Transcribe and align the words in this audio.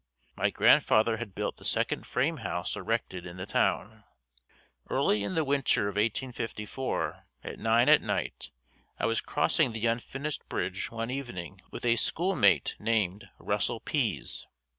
My 0.35 0.49
grandfather 0.49 1.17
had 1.17 1.35
built 1.35 1.57
the 1.57 1.63
second 1.63 2.07
frame 2.07 2.37
house 2.37 2.75
erected 2.75 3.23
in 3.27 3.37
the 3.37 3.45
town. 3.45 4.03
Early 4.89 5.23
in 5.23 5.35
the 5.35 5.43
winter 5.43 5.83
of 5.89 5.93
1854 5.93 7.27
at 7.43 7.59
nine 7.59 7.87
at 7.87 8.01
night 8.01 8.49
I 8.97 9.05
was 9.05 9.21
crossing 9.21 9.73
the 9.73 9.85
unfinished 9.85 10.49
bridge 10.49 10.89
one 10.89 11.11
evening 11.11 11.61
with 11.69 11.85
a 11.85 11.97
schoolmate 11.97 12.75
named 12.79 13.29
Russell 13.37 13.79
Pease. 13.79 14.47